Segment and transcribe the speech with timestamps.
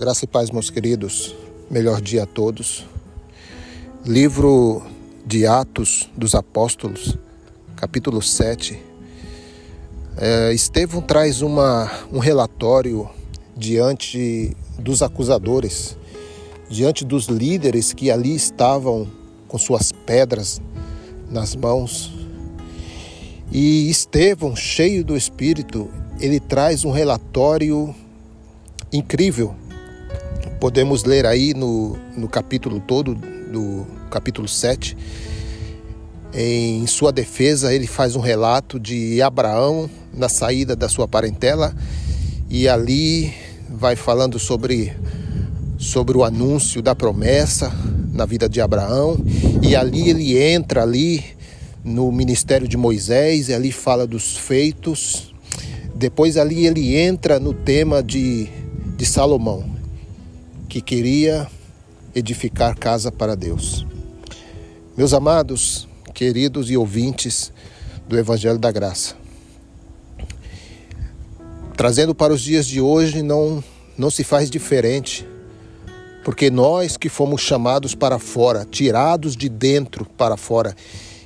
[0.00, 1.34] Graça e paz, meus queridos.
[1.70, 2.86] Melhor dia a todos.
[4.02, 4.82] Livro
[5.26, 7.18] de Atos dos Apóstolos,
[7.76, 8.80] capítulo 7.
[10.16, 13.10] É, Estevão traz uma, um relatório
[13.54, 15.98] diante dos acusadores,
[16.70, 19.06] diante dos líderes que ali estavam
[19.46, 20.62] com suas pedras
[21.30, 22.10] nas mãos.
[23.52, 27.94] E Estevão, cheio do Espírito, ele traz um relatório
[28.90, 29.54] incrível.
[30.58, 34.96] Podemos ler aí no, no capítulo todo, do capítulo 7.
[36.32, 41.74] Em sua defesa, ele faz um relato de Abraão na saída da sua parentela
[42.48, 43.32] e ali
[43.68, 44.92] vai falando sobre,
[45.78, 47.72] sobre o anúncio da promessa
[48.12, 49.18] na vida de Abraão.
[49.62, 51.24] E ali ele entra ali
[51.84, 55.32] no ministério de Moisés e ali fala dos feitos.
[55.94, 58.48] Depois ali ele entra no tema de,
[58.96, 59.69] de Salomão,
[60.70, 61.50] que queria
[62.14, 63.84] edificar casa para Deus.
[64.96, 67.52] Meus amados, queridos e ouvintes
[68.06, 69.16] do Evangelho da Graça,
[71.76, 73.64] trazendo para os dias de hoje não,
[73.98, 75.26] não se faz diferente,
[76.22, 80.76] porque nós que fomos chamados para fora, tirados de dentro para fora,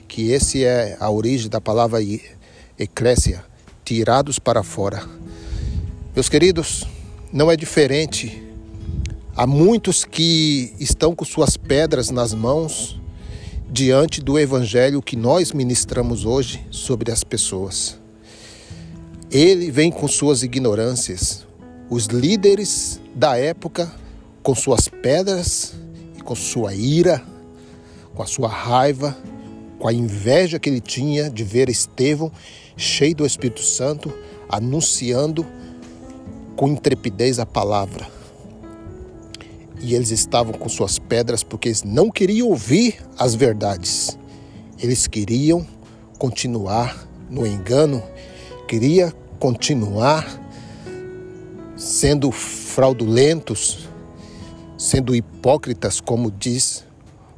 [0.08, 1.98] que esse é a origem da palavra
[2.78, 3.44] eclésia,
[3.84, 5.06] tirados para fora.
[6.14, 6.86] Meus queridos,
[7.30, 8.43] não é diferente.
[9.36, 13.00] Há muitos que estão com suas pedras nas mãos
[13.68, 17.98] diante do evangelho que nós ministramos hoje sobre as pessoas.
[19.32, 21.44] Ele vem com suas ignorâncias.
[21.90, 23.92] Os líderes da época
[24.40, 25.74] com suas pedras
[26.16, 27.20] e com sua ira,
[28.14, 29.18] com a sua raiva,
[29.80, 32.30] com a inveja que ele tinha de ver Estevão
[32.76, 34.16] cheio do Espírito Santo,
[34.48, 35.44] anunciando
[36.54, 38.13] com intrepidez a palavra.
[39.84, 44.18] E eles estavam com suas pedras porque eles não queriam ouvir as verdades.
[44.78, 45.66] Eles queriam
[46.18, 48.02] continuar no engano,
[48.66, 50.26] queria continuar
[51.76, 53.86] sendo fraudulentos,
[54.78, 56.82] sendo hipócritas, como diz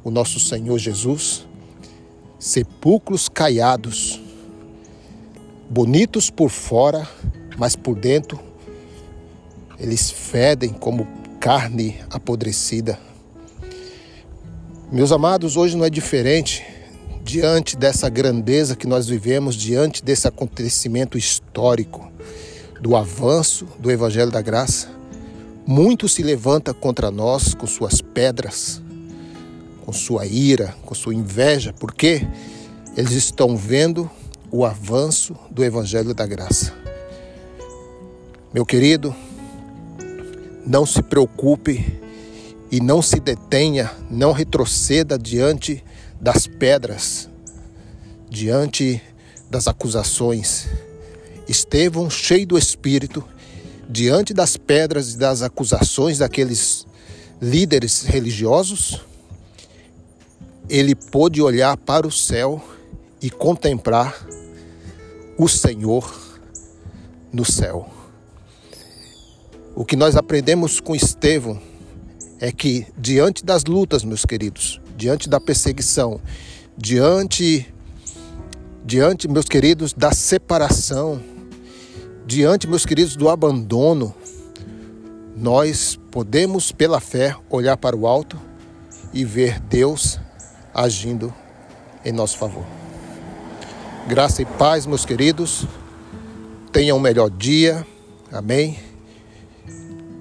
[0.01, 1.45] o nosso Senhor Jesus,
[2.39, 4.21] sepulcros caiados
[5.69, 7.05] bonitos por fora,
[7.57, 8.39] mas por dentro
[9.77, 11.05] eles fedem como
[11.39, 12.99] carne apodrecida.
[14.91, 16.65] Meus amados, hoje não é diferente.
[17.23, 22.09] Diante dessa grandeza que nós vivemos, diante desse acontecimento histórico
[22.79, 24.89] do avanço do Evangelho da Graça,
[25.65, 28.81] muito se levanta contra nós com suas pedras,
[29.85, 32.25] com sua ira, com sua inveja, porque
[32.95, 34.09] eles estão vendo
[34.49, 36.73] o avanço do Evangelho da Graça.
[38.53, 39.13] Meu querido,
[40.67, 41.97] não se preocupe
[42.69, 45.81] e não se detenha, não retroceda diante
[46.19, 47.29] das pedras,
[48.29, 49.01] diante
[49.49, 50.67] das acusações.
[51.47, 53.23] Estevão, cheio do Espírito,
[53.89, 56.85] diante das pedras e das acusações daqueles
[57.41, 58.99] líderes religiosos,
[60.67, 62.61] ele pôde olhar para o céu
[63.21, 64.27] e contemplar
[65.37, 66.13] o Senhor
[67.31, 67.96] no céu.
[69.77, 71.61] O que nós aprendemos com Estevão
[72.39, 76.19] é que, diante das lutas, meus queridos, diante da perseguição,
[76.75, 77.71] diante,
[78.83, 81.21] diante, meus queridos, da separação,
[82.25, 84.15] diante, meus queridos, do abandono,
[85.35, 88.35] nós podemos, pela fé, olhar para o alto
[89.13, 90.19] e ver Deus
[90.73, 91.31] agindo
[92.03, 92.65] em nosso favor.
[94.07, 95.67] Graça e paz, meus queridos.
[96.71, 97.85] Tenham um melhor dia.
[98.31, 98.86] Amém.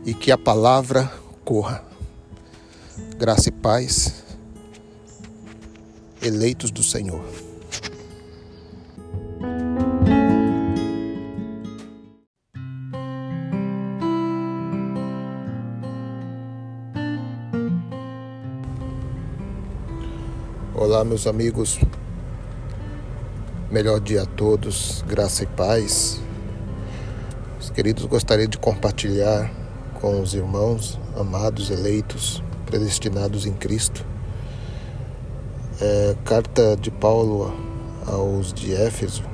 [0.07, 1.13] E que a palavra
[1.45, 1.85] corra.
[3.19, 4.23] Graça e paz.
[6.23, 7.25] Eleitos do Senhor.
[20.73, 21.81] Olá, meus amigos.
[23.73, 26.21] Melhor dia a todos, graça e paz.
[27.59, 29.66] Os queridos, gostaria de compartilhar
[30.07, 34.07] com os irmãos amados, eleitos, predestinados em Cristo.
[35.81, 37.53] É, carta de Paulo
[38.07, 39.25] aos de Éfeso,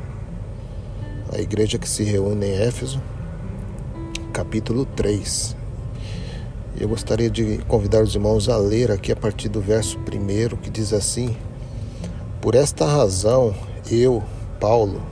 [1.31, 3.03] a igreja que se reúne em Éfeso,
[4.33, 5.55] capítulo 3.
[6.81, 10.71] Eu gostaria de convidar os irmãos a ler aqui a partir do verso 1 que
[10.71, 11.37] diz assim:
[12.41, 13.55] Por esta razão
[13.91, 14.23] eu,
[14.59, 15.03] Paulo,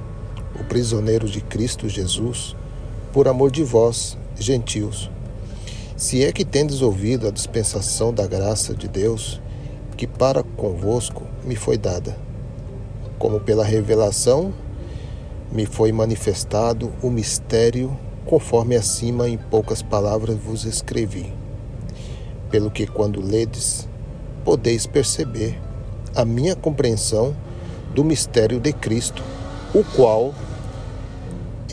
[0.59, 2.57] o prisioneiro de Cristo Jesus,
[3.13, 5.11] por amor de vós, gentios,
[6.01, 9.39] Se é que tendes ouvido a dispensação da graça de Deus,
[9.99, 12.17] que para convosco me foi dada,
[13.19, 14.51] como pela revelação
[15.53, 17.95] me foi manifestado o mistério,
[18.25, 21.31] conforme acima em poucas palavras vos escrevi.
[22.51, 23.87] Pelo que, quando ledes,
[24.43, 25.61] podeis perceber
[26.17, 27.37] a minha compreensão
[27.95, 29.23] do mistério de Cristo,
[29.75, 30.35] o qual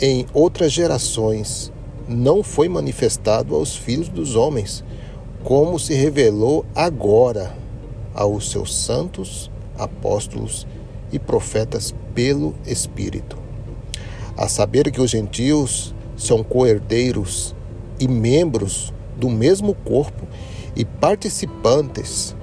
[0.02, 1.72] em outras gerações
[2.08, 4.84] não foi manifestado aos filhos dos homens,
[5.44, 7.56] como se revelou agora
[8.14, 10.66] aos seus santos apóstolos
[11.12, 13.38] e profetas pelo Espírito.
[14.36, 17.56] A saber que os gentios são coerdeiros
[18.00, 20.28] e membros do mesmo corpo
[20.76, 22.36] e participantes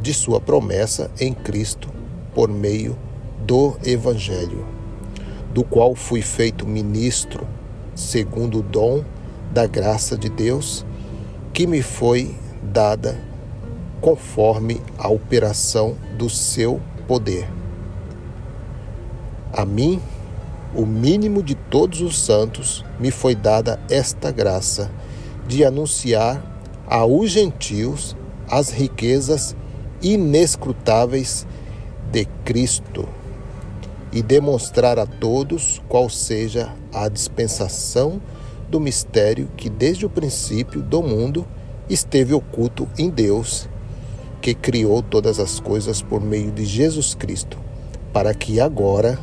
[0.00, 1.88] de sua promessa em Cristo
[2.34, 2.96] por meio
[3.46, 4.66] do Evangelho,
[5.52, 7.46] do qual fui feito ministro
[7.94, 9.04] segundo o dom
[9.52, 10.84] da graça de Deus
[11.52, 13.18] que me foi dada
[14.00, 17.48] conforme a operação do seu poder.
[19.52, 20.00] A mim,
[20.74, 24.90] o mínimo de todos os santos, me foi dada esta graça
[25.46, 26.42] de anunciar
[26.86, 28.16] aos gentios
[28.48, 29.54] as riquezas
[30.02, 31.46] inescrutáveis
[32.10, 33.06] de Cristo
[34.12, 38.20] e demonstrar a todos qual seja a dispensação
[38.68, 41.46] do mistério que desde o princípio do mundo
[41.88, 43.68] esteve oculto em Deus,
[44.40, 47.58] que criou todas as coisas por meio de Jesus Cristo,
[48.12, 49.18] para que agora,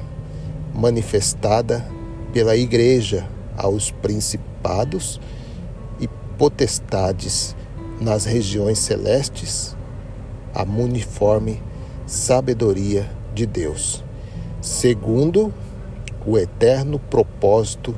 [0.74, 1.86] manifestada
[2.34, 3.28] pela Igreja
[3.58, 5.20] aos principados
[6.00, 6.08] e
[6.38, 7.56] potestades
[8.02, 9.76] nas regiões celestes,
[10.54, 11.62] a muniforme
[12.08, 14.04] sabedoria de Deus
[14.62, 15.54] segundo
[16.26, 17.96] o eterno propósito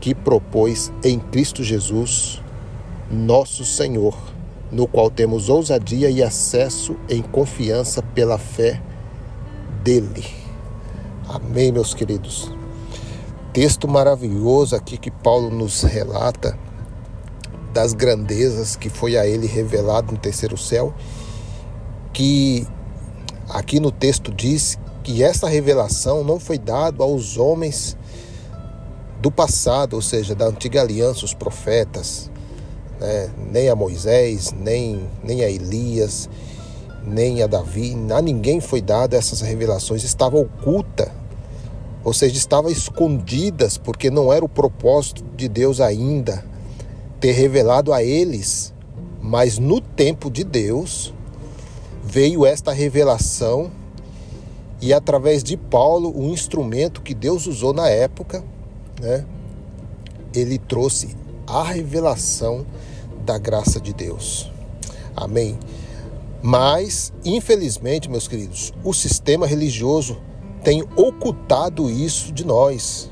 [0.00, 2.40] que propôs em Cristo Jesus,
[3.10, 4.16] nosso Senhor,
[4.70, 8.80] no qual temos ousadia e acesso em confiança pela fé
[9.82, 10.24] dele.
[11.28, 12.50] Amém, meus queridos.
[13.52, 16.58] Texto maravilhoso aqui que Paulo nos relata
[17.72, 20.94] das grandezas que foi a ele revelado no terceiro céu,
[22.12, 22.66] que
[23.48, 27.96] aqui no texto diz que essa revelação não foi dada aos homens
[29.20, 32.30] do passado, ou seja, da antiga aliança, os profetas,
[33.00, 33.30] né?
[33.50, 36.28] nem a Moisés, nem, nem a Elias,
[37.04, 41.10] nem a Davi, a ninguém foi dada essas revelações, estava oculta,
[42.04, 46.44] ou seja, estava escondidas, porque não era o propósito de Deus ainda
[47.20, 48.74] ter revelado a eles,
[49.20, 51.14] mas no tempo de Deus
[52.02, 53.70] veio esta revelação
[54.82, 58.44] e através de Paulo, o instrumento que Deus usou na época,
[59.00, 59.24] né,
[60.34, 62.66] ele trouxe a revelação
[63.24, 64.50] da graça de Deus.
[65.14, 65.56] Amém.
[66.42, 70.20] Mas, infelizmente, meus queridos, o sistema religioso
[70.64, 73.08] tem ocultado isso de nós.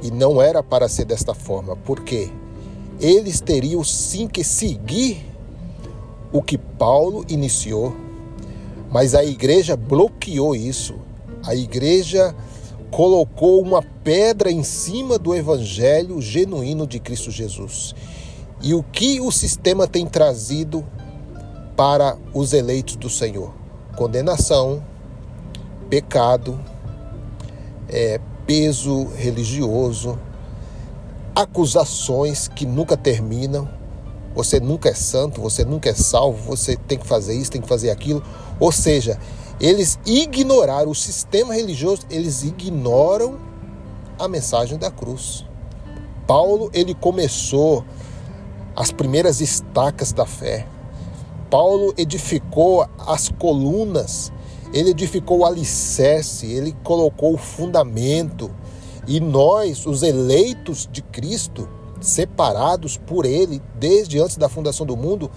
[0.00, 2.30] E não era para ser desta forma, porque
[3.00, 5.26] eles teriam sim que seguir
[6.32, 8.07] o que Paulo iniciou
[8.90, 10.94] mas a igreja bloqueou isso.
[11.44, 12.34] A igreja
[12.90, 17.94] colocou uma pedra em cima do evangelho genuíno de Cristo Jesus.
[18.60, 20.84] E o que o sistema tem trazido
[21.76, 23.54] para os eleitos do Senhor?
[23.96, 24.82] Condenação,
[25.88, 26.58] pecado,
[27.88, 30.18] é, peso religioso,
[31.34, 33.68] acusações que nunca terminam.
[34.38, 37.66] Você nunca é santo, você nunca é salvo, você tem que fazer isso, tem que
[37.66, 38.22] fazer aquilo.
[38.60, 39.18] Ou seja,
[39.60, 43.36] eles ignoraram o sistema religioso, eles ignoram
[44.16, 45.44] a mensagem da cruz.
[46.24, 47.84] Paulo, ele começou
[48.76, 50.68] as primeiras estacas da fé.
[51.50, 54.30] Paulo edificou as colunas,
[54.72, 58.52] ele edificou o alicerce, ele colocou o fundamento.
[59.04, 61.68] E nós, os eleitos de Cristo,
[62.00, 65.30] separados por ele desde antes da fundação do mundo,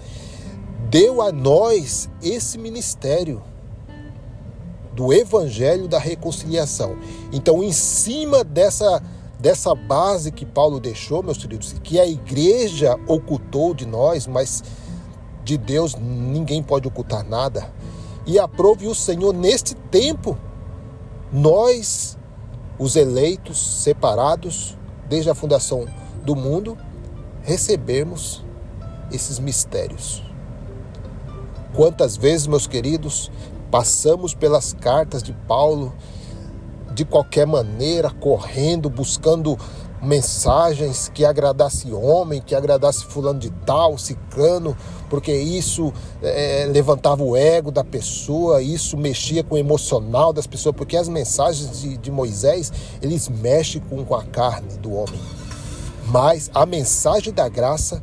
[0.90, 3.42] deu a nós esse ministério
[4.92, 6.96] do evangelho da reconciliação.
[7.32, 9.02] Então, em cima dessa
[9.42, 14.62] dessa base que Paulo deixou, meus queridos, que a igreja ocultou de nós, mas
[15.42, 17.68] de Deus ninguém pode ocultar nada.
[18.24, 20.38] E aprove o Senhor neste tempo
[21.32, 22.16] nós,
[22.78, 24.78] os eleitos, separados
[25.08, 25.88] desde a fundação
[26.24, 26.76] do mundo,
[27.42, 28.44] recebermos
[29.10, 30.22] esses mistérios.
[31.74, 33.30] Quantas vezes, meus queridos,
[33.70, 35.92] passamos pelas cartas de Paulo
[36.94, 39.58] de qualquer maneira, correndo, buscando
[40.02, 44.76] mensagens que agradasse homem, que agradasse fulano de tal, cicano,
[45.08, 50.74] porque isso é, levantava o ego da pessoa, isso mexia com o emocional das pessoas,
[50.74, 55.20] porque as mensagens de, de Moisés, eles mexem com, com a carne do homem.
[56.06, 58.02] Mas a mensagem da graça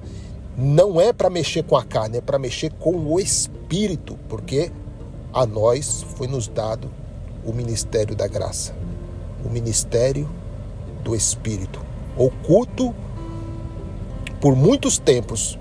[0.57, 4.71] não é para mexer com a carne, é para mexer com o espírito, porque
[5.33, 6.89] a nós foi nos dado
[7.45, 8.73] o ministério da graça,
[9.45, 10.29] o ministério
[11.03, 11.89] do espírito
[12.19, 12.93] oculto
[14.41, 15.57] por muitos tempos,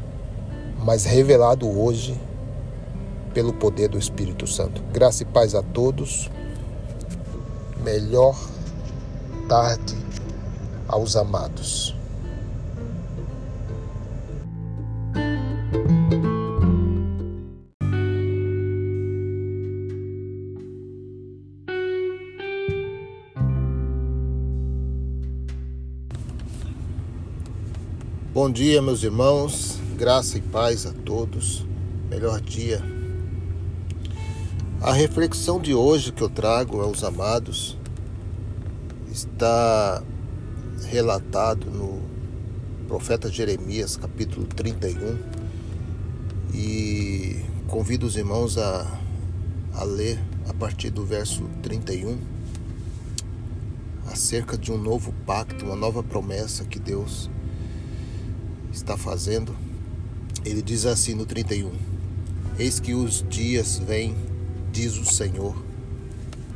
[0.84, 2.20] mas revelado hoje
[3.32, 4.82] pelo poder do Espírito Santo.
[4.92, 6.28] Graça e paz a todos.
[7.84, 8.36] Melhor
[9.48, 9.96] tarde
[10.88, 11.97] aos amados.
[28.48, 31.66] Bom dia, meus irmãos, graça e paz a todos,
[32.08, 32.82] melhor dia.
[34.80, 37.76] A reflexão de hoje que eu trago aos amados
[39.12, 40.02] está
[40.86, 42.00] relatado no
[42.86, 45.18] profeta Jeremias, capítulo 31,
[46.54, 48.98] e convido os irmãos a,
[49.74, 52.18] a ler a partir do verso 31
[54.06, 57.28] acerca de um novo pacto, uma nova promessa que Deus
[58.78, 59.54] está fazendo.
[60.44, 61.70] Ele diz assim no 31:
[62.58, 64.16] Eis que os dias vêm,
[64.72, 65.56] diz o Senhor,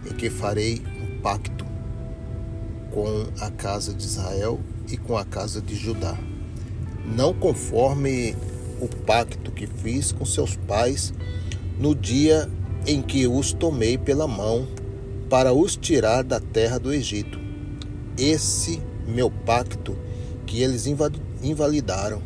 [0.09, 1.67] em que farei um pacto
[2.91, 6.17] com a casa de Israel e com a casa de Judá,
[7.05, 8.37] não conforme
[8.81, 11.13] o pacto que fiz com seus pais
[11.79, 12.49] no dia
[12.87, 14.67] em que os tomei pela mão
[15.31, 17.39] para os tirar da terra do Egito.
[18.19, 19.97] Esse meu pacto
[20.47, 20.87] que eles
[21.43, 22.23] invalidaram,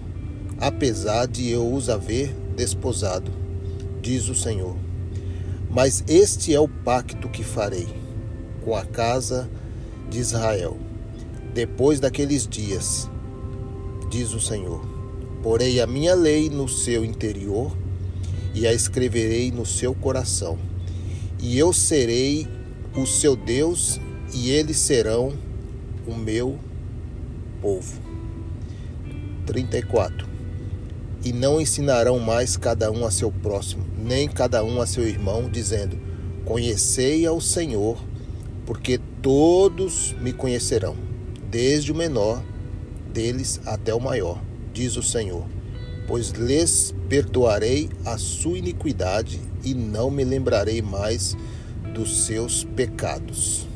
[0.59, 3.31] apesar de eu os haver desposado,
[4.01, 4.77] diz o Senhor.
[5.71, 7.87] Mas este é o pacto que farei
[8.63, 9.49] com a casa
[10.09, 10.77] de Israel.
[11.53, 13.11] Depois daqueles dias,
[14.11, 14.81] diz o Senhor,
[15.43, 17.77] porei a minha lei no seu interior
[18.55, 20.59] e a escreverei no seu coração.
[21.41, 22.47] E eu serei
[22.97, 24.01] o seu Deus
[24.33, 25.35] e eles serão
[26.07, 26.59] o meu
[27.61, 28.06] povo.
[29.47, 30.27] 34.
[31.25, 35.49] E não ensinarão mais cada um a seu próximo, nem cada um a seu irmão,
[35.49, 35.99] dizendo:
[36.45, 37.99] Conhecei ao Senhor,
[38.65, 40.97] porque todos me conhecerão,
[41.51, 42.43] desde o menor
[43.13, 44.41] deles até o maior,
[44.73, 45.45] diz o Senhor.
[46.07, 51.37] Pois lhes perdoarei a sua iniquidade e não me lembrarei mais
[51.93, 53.67] dos seus pecados.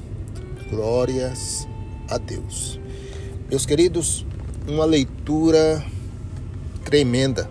[0.69, 1.67] Glórias
[2.09, 2.79] a Deus.
[3.49, 4.25] Meus queridos,
[4.67, 5.85] uma leitura
[6.85, 7.51] tremenda.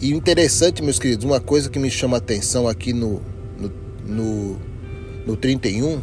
[0.00, 3.22] E interessante, meus queridos, uma coisa que me chama a atenção aqui no,
[3.58, 3.72] no,
[4.04, 4.56] no,
[5.26, 6.00] no 31,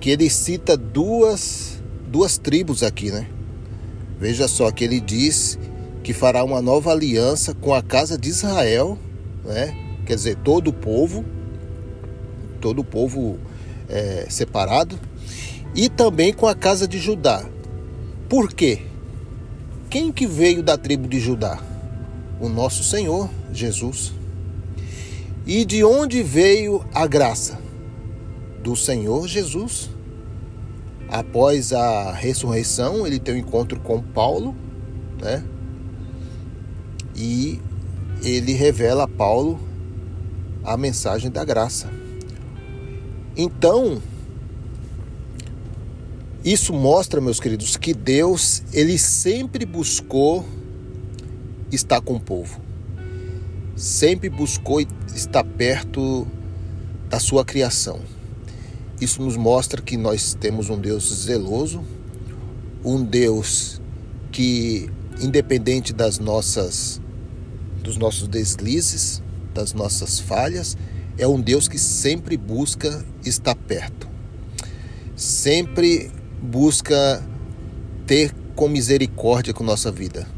[0.00, 3.28] que ele cita duas, duas tribos aqui, né?
[4.18, 5.58] Veja só que ele diz
[6.02, 8.98] que fará uma nova aliança com a casa de Israel,
[9.44, 9.76] né?
[10.06, 11.24] Quer dizer, todo o povo,
[12.60, 13.38] todo o povo
[13.88, 14.98] é, separado,
[15.74, 17.44] e também com a casa de Judá.
[18.28, 18.82] Por quê?
[19.90, 21.62] Quem que veio da tribo de Judá?
[22.40, 24.12] O nosso Senhor Jesus.
[25.46, 27.58] E de onde veio a graça?
[28.62, 29.90] Do Senhor Jesus.
[31.08, 34.56] Após a ressurreição, ele tem um encontro com Paulo,
[35.20, 35.44] né?
[37.14, 37.60] E
[38.22, 39.60] ele revela a Paulo
[40.64, 41.88] a mensagem da graça.
[43.36, 44.00] Então,
[46.44, 50.44] isso mostra, meus queridos, que Deus, ele sempre buscou
[51.72, 52.60] estar com o povo.
[53.74, 54.80] Sempre buscou
[55.14, 56.26] estar perto
[57.08, 58.00] da sua criação.
[59.00, 61.82] Isso nos mostra que nós temos um Deus zeloso,
[62.84, 63.80] um Deus
[64.30, 67.00] que independente das nossas
[67.82, 69.22] dos nossos deslizes,
[69.52, 70.76] das nossas falhas,
[71.18, 74.08] é um Deus que sempre busca estar perto.
[75.14, 76.10] Sempre
[76.44, 77.22] busca
[78.06, 80.28] ter com misericórdia com nossa vida,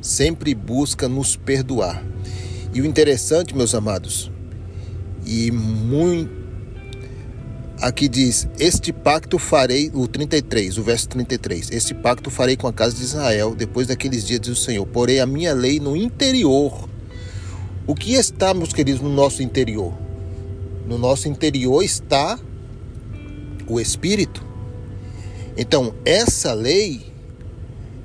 [0.00, 2.04] sempre busca nos perdoar.
[2.74, 4.30] E o interessante, meus amados,
[5.24, 6.42] e muito
[7.80, 11.70] aqui diz: Este pacto farei, o 33, o verso 33.
[11.70, 14.86] Este pacto farei com a casa de Israel depois daqueles dias, diz o Senhor.
[14.86, 16.88] Porém, a minha lei no interior.
[17.86, 19.92] O que está, meus queridos, no nosso interior?
[20.86, 22.38] No nosso interior está
[23.66, 24.51] o Espírito.
[25.56, 27.12] Então, essa lei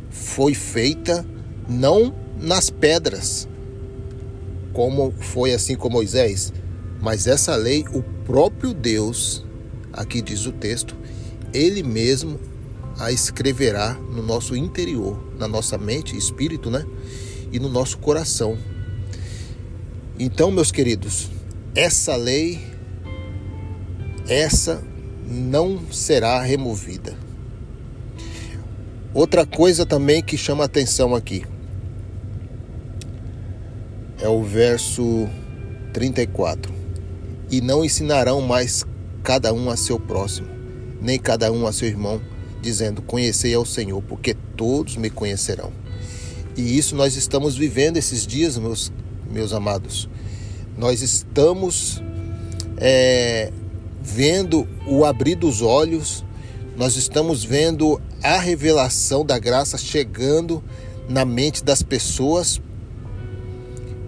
[0.10, 1.26] foi feita
[1.68, 3.48] não nas pedras,
[4.74, 6.54] como foi assim com Moisés,
[7.02, 9.46] mas essa lei, o próprio Deus,
[9.94, 10.96] aqui diz o texto,
[11.54, 12.40] ele mesmo
[13.00, 16.86] a escreverá no nosso interior, na nossa mente, espírito, né?
[17.52, 18.58] E no nosso coração.
[20.20, 21.30] Então, meus queridos,
[21.76, 22.60] essa lei,
[24.28, 24.84] essa
[25.30, 27.27] não será removida.
[29.18, 31.44] Outra coisa também que chama atenção aqui
[34.22, 35.28] é o verso
[35.92, 36.72] 34.
[37.50, 38.86] E não ensinarão mais
[39.24, 40.48] cada um a seu próximo,
[41.02, 42.22] nem cada um a seu irmão,
[42.62, 45.74] dizendo: Conhecei ao Senhor, porque todos me conhecerão.
[46.56, 48.92] E isso nós estamos vivendo esses dias, meus,
[49.32, 50.08] meus amados.
[50.78, 52.04] Nós estamos
[52.78, 53.52] é,
[54.00, 56.24] vendo o abrir dos olhos,
[56.78, 60.64] nós estamos vendo a revelação da graça chegando
[61.10, 62.62] na mente das pessoas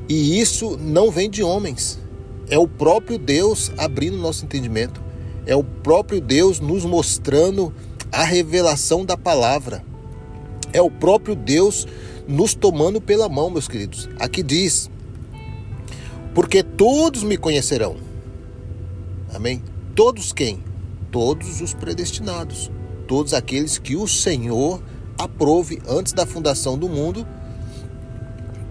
[0.08, 2.00] e isso não vem de homens.
[2.48, 5.02] É o próprio Deus abrindo nosso entendimento.
[5.48, 7.74] É o próprio Deus nos mostrando
[8.12, 9.84] a revelação da palavra.
[10.72, 11.88] É o próprio Deus
[12.28, 14.08] nos tomando pela mão, meus queridos.
[14.20, 14.90] Aqui diz:
[16.36, 17.98] Porque todos me conhecerão.
[19.34, 19.64] Amém?
[19.96, 20.69] Todos quem?
[21.12, 22.72] Todos os predestinados.
[23.08, 24.82] Todos aqueles que o Senhor
[25.18, 27.28] aprove antes da fundação do mundo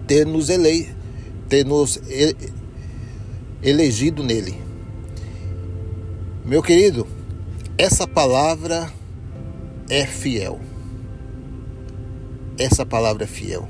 [0.07, 0.99] ter nos eleito
[1.49, 1.99] ter nos
[3.63, 4.55] elegido nele.
[6.45, 7.07] Meu querido,
[7.75, 8.91] essa palavra
[9.89, 10.59] é fiel.
[12.57, 13.67] Essa palavra é fiel.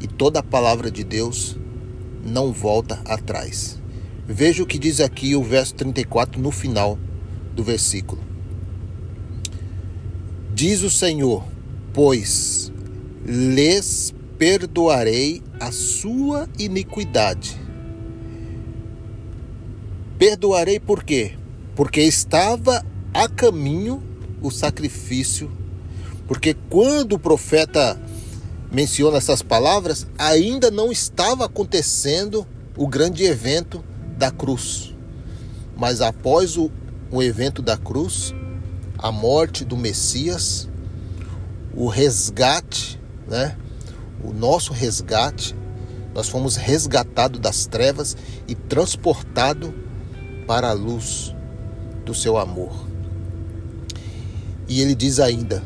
[0.00, 1.58] E toda a palavra de Deus
[2.24, 3.78] não volta atrás.
[4.26, 6.96] Veja o que diz aqui o verso 34 no final
[7.54, 8.22] do versículo.
[10.54, 11.44] Diz o Senhor:
[11.92, 12.70] Pois
[13.24, 17.60] lhes perdoarei a sua iniquidade.
[20.18, 21.32] Perdoarei por quê?
[21.74, 24.02] Porque estava a caminho
[24.42, 25.50] o sacrifício.
[26.26, 28.00] Porque quando o profeta
[28.70, 33.84] menciona essas palavras, ainda não estava acontecendo o grande evento
[34.16, 34.94] da cruz.
[35.76, 36.70] Mas após o,
[37.10, 38.34] o evento da cruz,
[38.98, 40.68] a morte do Messias,
[41.74, 43.56] o resgate, né?
[44.22, 45.54] o nosso resgate,
[46.14, 49.70] nós fomos resgatados das trevas e transportados
[50.46, 51.34] para a luz
[52.04, 52.72] do seu amor.
[54.68, 55.62] E ele diz ainda: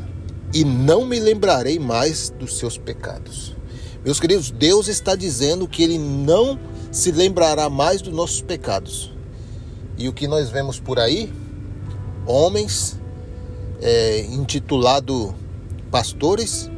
[0.53, 3.55] E não me lembrarei mais dos seus pecados.
[4.03, 6.59] Meus queridos, Deus está dizendo que ele não
[6.91, 9.14] se lembrará mais dos nossos pecados.
[9.97, 11.31] E o que nós vemos por aí?
[12.25, 12.99] Homens
[13.81, 15.33] é, intitulado
[15.89, 16.69] pastores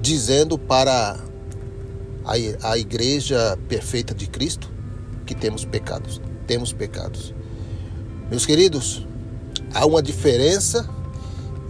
[0.00, 1.18] dizendo para
[2.24, 4.70] a, a igreja perfeita de Cristo
[5.26, 6.20] que temos pecados.
[6.46, 7.34] Temos pecados.
[8.30, 9.06] Meus queridos,
[9.74, 10.88] há uma diferença,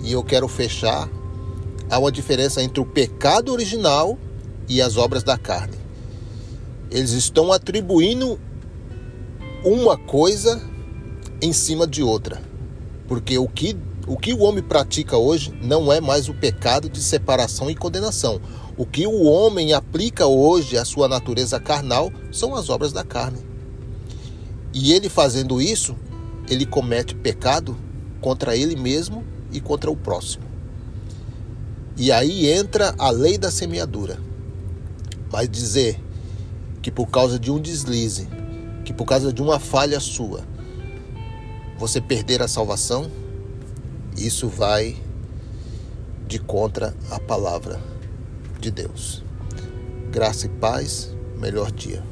[0.03, 1.09] e eu quero fechar,
[1.91, 4.19] há uma diferença entre o pecado original
[4.69, 5.77] e as obras da carne.
[6.91, 8.39] Eles estão atribuindo
[9.65, 10.61] uma coisa
[11.41, 12.43] em cima de outra.
[13.07, 17.01] Porque o que o que o homem pratica hoje não é mais o pecado de
[17.01, 18.41] separação e condenação.
[18.77, 23.39] O que o homem aplica hoje à sua natureza carnal são as obras da carne.
[24.75, 25.95] E ele fazendo isso,
[26.49, 27.77] ele comete pecado
[28.21, 29.23] contra ele mesmo
[29.53, 30.45] e contra o próximo.
[31.97, 34.19] E aí entra a lei da semeadura.
[35.31, 36.01] Mas dizer
[36.81, 38.27] que por causa de um deslize,
[38.85, 40.45] que por causa de uma falha sua,
[41.79, 43.11] você perder a salvação,
[44.17, 44.97] isso vai
[46.27, 47.81] de contra a palavra
[48.61, 49.23] de Deus.
[50.11, 52.03] Graça e paz, melhor dia.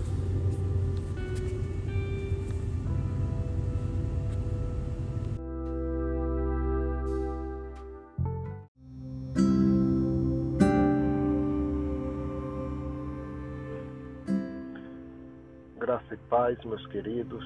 [15.91, 17.45] Graça e paz, meus queridos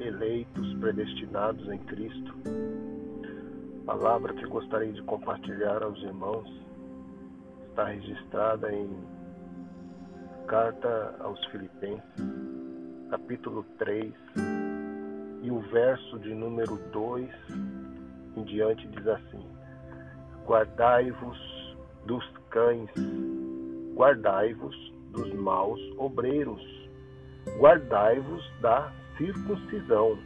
[0.00, 2.34] eleitos, predestinados em Cristo.
[3.86, 6.50] Palavra que gostaria de compartilhar aos irmãos
[7.68, 8.90] está registrada em
[10.48, 12.02] Carta aos Filipenses,
[13.10, 14.12] capítulo 3,
[15.44, 17.30] e o verso de número 2
[18.38, 19.46] em diante diz assim:
[20.44, 21.76] Guardai-vos
[22.06, 22.90] dos cães,
[23.94, 26.62] guardai-vos dos maus obreiros,
[27.58, 30.18] guardai-vos da circuncisão.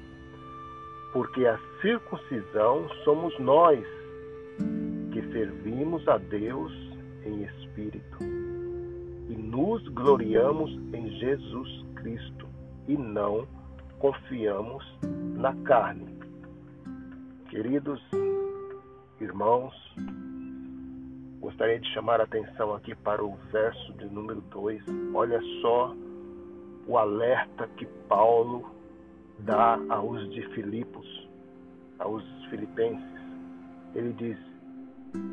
[1.12, 3.84] porque a circuncisão somos nós
[5.12, 6.72] que servimos a Deus
[7.24, 8.18] em espírito
[9.28, 12.46] e nos gloriamos em Jesus Cristo
[12.86, 13.44] e não
[13.98, 14.84] confiamos
[15.36, 16.16] na carne.
[17.48, 18.00] Queridos
[19.20, 19.74] irmãos,
[21.40, 24.82] gostaria de chamar a atenção aqui para o verso de número 2.
[25.14, 25.94] Olha só
[26.86, 28.70] o alerta que Paulo
[29.38, 31.28] dá aos de Filipos,
[31.98, 33.20] aos filipenses.
[33.94, 34.38] Ele diz: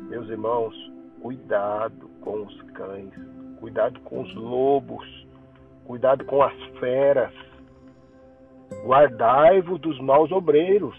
[0.08, 0.74] Meus irmãos,
[1.20, 3.12] cuidado com os cães,
[3.60, 5.26] cuidado com os lobos,
[5.84, 7.34] cuidado com as feras,
[8.84, 10.96] guardai-vos dos maus obreiros,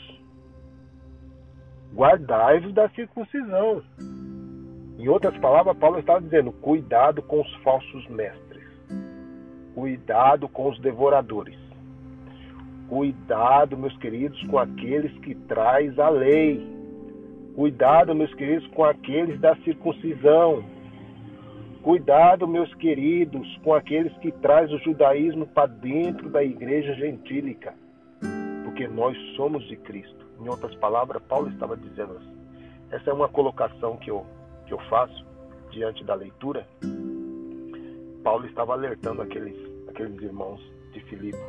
[1.93, 3.83] guardai-vos da circuncisão.
[4.99, 8.67] Em outras palavras, Paulo estava dizendo: cuidado com os falsos mestres,
[9.73, 11.57] cuidado com os devoradores,
[12.87, 16.61] cuidado, meus queridos, com aqueles que traz a lei,
[17.55, 20.63] cuidado, meus queridos, com aqueles da circuncisão,
[21.81, 27.73] Cuidado, meus queridos, com aqueles que traz o judaísmo para dentro da igreja gentílica,
[28.65, 30.27] porque nós somos de Cristo.
[30.41, 32.37] Em outras palavras, Paulo estava dizendo assim.
[32.91, 34.25] Essa é uma colocação que eu,
[34.69, 35.25] que eu faço
[35.71, 36.65] diante da leitura.
[38.23, 40.61] Paulo estava alertando aqueles, aqueles irmãos
[40.93, 41.39] de Filipe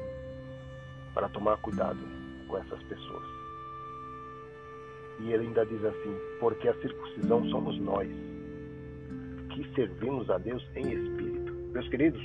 [1.14, 1.98] para tomar cuidado
[2.48, 3.24] com essas pessoas.
[5.20, 8.08] E ele ainda diz assim: porque a circuncisão somos nós
[9.50, 11.52] que servimos a Deus em espírito.
[11.72, 12.22] Meus queridos,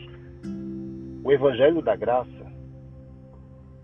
[1.24, 2.54] o Evangelho da Graça,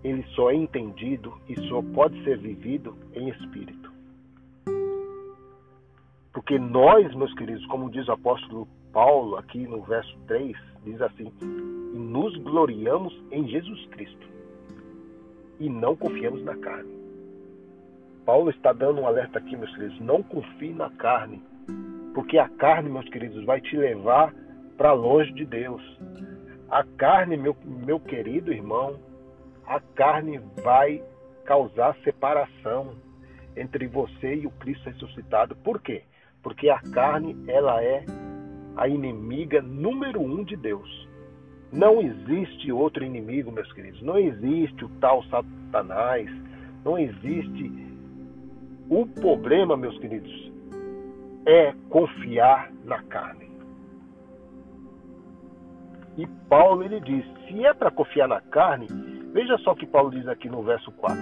[0.01, 3.80] ele só é entendido e só pode ser vivido em espírito.
[6.33, 11.31] Porque nós, meus queridos, como diz o apóstolo Paulo aqui no verso 3, diz assim:
[11.41, 14.29] e nos gloriamos em Jesus Cristo
[15.59, 16.91] e não confiamos na carne.
[18.25, 21.41] Paulo está dando um alerta aqui, meus queridos: não confie na carne,
[22.13, 24.33] porque a carne, meus queridos, vai te levar
[24.77, 25.81] para longe de Deus.
[26.69, 28.97] A carne, meu, meu querido irmão,
[29.65, 31.03] a carne vai
[31.45, 32.95] causar separação
[33.55, 35.55] entre você e o Cristo ressuscitado.
[35.57, 36.03] Por quê?
[36.41, 38.05] Porque a carne, ela é
[38.75, 41.07] a inimiga número um de Deus.
[41.71, 44.01] Não existe outro inimigo, meus queridos.
[44.01, 46.29] Não existe o tal Satanás.
[46.83, 47.71] Não existe.
[48.89, 50.51] O problema, meus queridos,
[51.45, 53.49] é confiar na carne.
[56.17, 58.87] E Paulo ele diz: se é para confiar na carne,
[59.31, 61.17] veja só o que Paulo diz aqui no verso 4.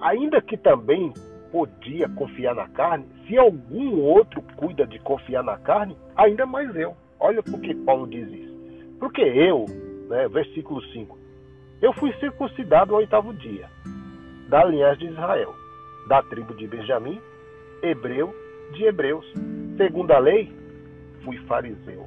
[0.00, 1.12] Ainda que também
[1.50, 6.96] podia confiar na carne, se algum outro cuida de confiar na carne, ainda mais eu.
[7.18, 8.54] Olha por que Paulo diz isso.
[8.98, 9.66] Porque eu,
[10.08, 11.18] né, versículo 5,
[11.82, 13.68] eu fui circuncidado ao oitavo dia,
[14.48, 15.54] da linhagem de Israel,
[16.08, 17.20] da tribo de Benjamim,
[17.82, 18.34] hebreu
[18.72, 19.26] de Hebreus.
[19.76, 20.52] Segundo a lei,
[21.24, 22.06] fui fariseu.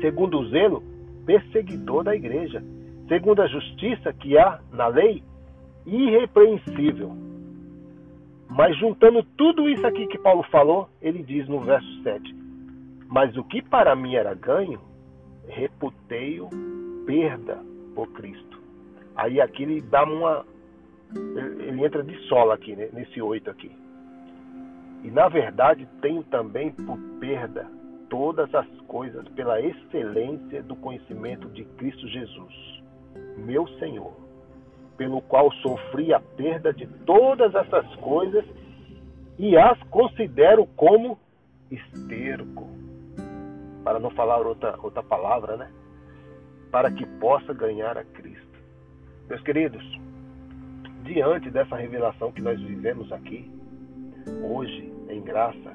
[0.00, 0.82] Segundo o zelo,
[1.24, 2.62] perseguidor da igreja.
[3.08, 5.22] Segundo a justiça que há na lei,
[5.86, 7.27] irrepreensível.
[8.48, 12.34] Mas juntando tudo isso aqui que Paulo falou, ele diz no verso 7:
[13.08, 14.80] Mas o que para mim era ganho,
[15.46, 16.48] reputei-o
[17.06, 17.58] perda
[17.94, 18.58] por Cristo.
[19.14, 20.46] Aí aqui ele dá uma.
[21.60, 22.88] Ele entra de sola aqui, né?
[22.92, 23.70] nesse 8 aqui.
[25.02, 27.66] E na verdade tenho também por perda
[28.08, 32.82] todas as coisas pela excelência do conhecimento de Cristo Jesus,
[33.36, 34.14] meu Senhor,
[34.98, 38.44] pelo qual sofri a perda de todas essas coisas
[39.38, 41.16] e as considero como
[41.70, 42.68] esterco.
[43.84, 45.70] Para não falar outra, outra palavra, né?
[46.72, 48.58] Para que possa ganhar a Cristo.
[49.28, 49.82] Meus queridos,
[51.04, 53.48] diante dessa revelação que nós vivemos aqui,
[54.42, 55.72] hoje em graça,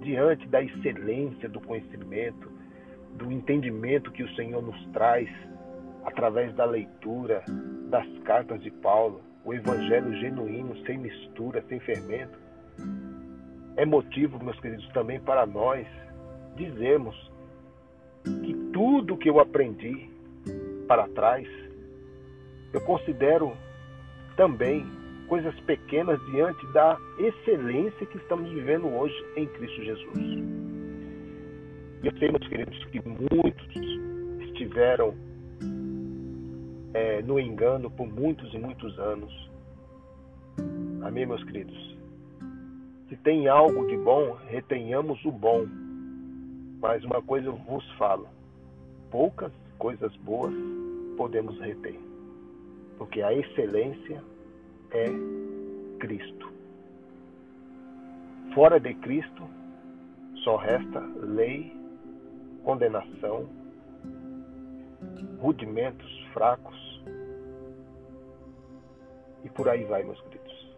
[0.00, 2.50] diante da excelência do conhecimento,
[3.14, 5.28] do entendimento que o Senhor nos traz
[6.06, 7.44] através da leitura
[7.90, 12.38] das cartas de Paulo, o evangelho genuíno, sem mistura, sem fermento,
[13.76, 15.86] é motivo, meus queridos, também para nós
[16.56, 17.14] dizermos
[18.24, 20.08] que tudo que eu aprendi
[20.88, 21.46] para trás,
[22.72, 23.52] eu considero
[24.36, 24.86] também
[25.28, 30.44] coisas pequenas diante da excelência que estamos vivendo hoje em Cristo Jesus.
[32.02, 35.14] Eu sei, meus queridos, que muitos estiveram
[36.96, 39.50] é, no engano por muitos e muitos anos.
[41.02, 41.94] Amém, meus queridos?
[43.10, 45.66] Se tem algo de bom, retenhamos o bom.
[46.80, 48.26] Mas uma coisa eu vos falo:
[49.10, 50.54] poucas coisas boas
[51.18, 51.98] podemos reter,
[52.96, 54.22] porque a excelência
[54.90, 55.04] é
[55.98, 56.50] Cristo.
[58.54, 59.42] Fora de Cristo,
[60.36, 61.76] só resta lei,
[62.64, 63.46] condenação,
[65.38, 66.85] rudimentos fracos
[69.46, 70.76] e por aí vai, meus queridos.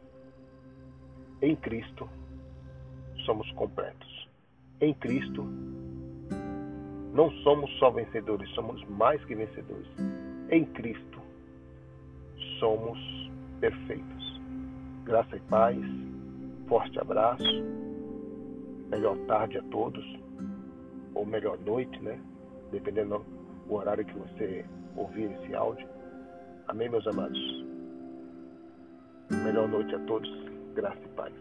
[1.41, 2.07] Em Cristo
[3.25, 4.29] somos completos.
[4.79, 5.43] Em Cristo
[7.15, 9.89] não somos só vencedores, somos mais que vencedores.
[10.51, 11.19] Em Cristo
[12.61, 12.99] somos
[13.59, 14.41] perfeitos.
[15.05, 15.79] Graça e paz,
[16.69, 17.65] forte abraço,
[18.91, 20.05] melhor tarde a todos,
[21.15, 22.21] ou melhor noite, né?
[22.71, 23.25] Dependendo
[23.67, 25.89] do horário que você ouvir esse áudio.
[26.67, 27.78] Amém, meus amados.
[29.31, 30.29] Melhor noite a todos,
[30.75, 31.33] graça e paz.